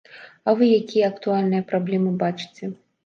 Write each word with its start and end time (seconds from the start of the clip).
А 0.47 0.53
вы 0.61 0.69
якія 0.79 1.11
актуальныя 1.13 1.67
праблемы 1.73 2.15
бачыце? 2.25 2.73